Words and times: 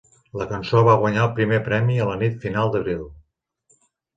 La 0.39 0.45
cançó 0.53 0.81
va 0.87 0.95
guanyar 1.03 1.21
el 1.27 1.35
primer 1.39 1.61
premi 1.69 1.99
a 1.99 2.09
la 2.13 2.17
nit 2.25 2.41
final 2.47 2.73
d'abril. 2.77 3.05